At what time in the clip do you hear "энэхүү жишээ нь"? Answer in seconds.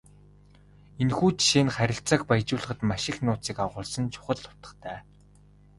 1.01-1.73